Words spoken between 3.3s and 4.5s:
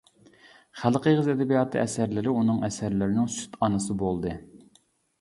سۈت ئانىسى بولدى.